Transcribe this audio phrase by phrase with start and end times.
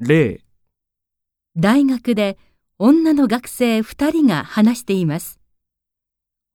[0.00, 0.40] 例、
[1.56, 2.36] 大学で
[2.80, 5.38] 女の学生2人が話しています。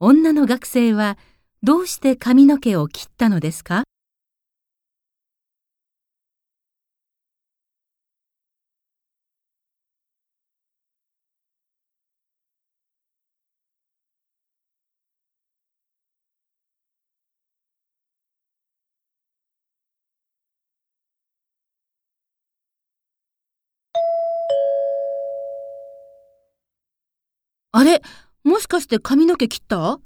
[0.01, 1.17] 女の学生は
[1.63, 3.83] どうして髪の毛を切ったのですか？
[27.71, 28.01] あれ、
[28.43, 29.99] もしかして髪の毛切った？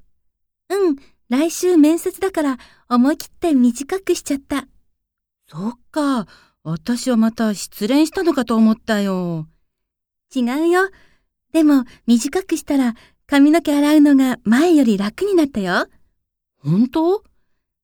[0.69, 0.95] うん、
[1.29, 2.57] 来週面接だから
[2.89, 4.67] 思い切って短くしちゃった。
[5.47, 6.25] そっか、
[6.63, 9.47] 私はまた失恋したのかと思ったよ。
[10.35, 10.89] 違うよ。
[11.51, 12.95] でも短くしたら
[13.27, 15.87] 髪の毛洗うのが前より楽になったよ。
[16.57, 17.23] 本当？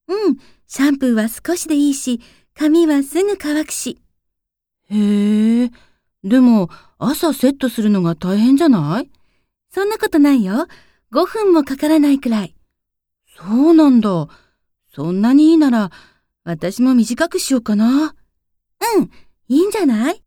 [0.07, 0.37] うん、
[0.67, 2.19] シャンプーは少しでいいし、
[2.55, 3.97] 髪はすぐ乾くし。
[4.89, 5.71] へえ、
[6.23, 9.09] でも朝セットするのが大変じゃない？
[9.71, 10.67] そんなことないよ。
[11.11, 12.55] 5分もかからないくらい。
[13.37, 14.27] そうなんだ。
[14.93, 15.91] そんなにいいなら、
[16.43, 18.15] 私も短くしようかな。
[18.97, 19.11] うん、
[19.47, 20.23] いいんじゃない？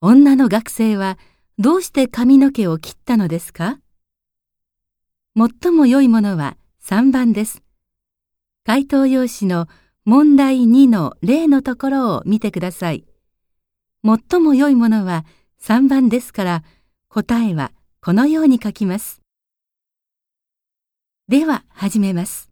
[0.00, 1.18] 女の学生は
[1.58, 3.78] どうして髪の毛を切ったのですか？
[5.36, 7.62] 最も良いものは3番です。
[8.64, 9.68] 回答用紙の
[10.04, 13.04] 問題2の例のところを見てください。
[14.04, 15.24] 最も良いものは
[15.62, 16.64] 3番ですから
[17.08, 19.20] 答えはこのように書きます。
[21.28, 22.49] では始めます。